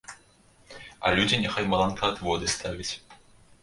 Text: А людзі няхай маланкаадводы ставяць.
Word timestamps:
А 1.05 1.13
людзі 1.19 1.41
няхай 1.43 1.71
маланкаадводы 1.77 2.53
ставяць. 2.59 2.93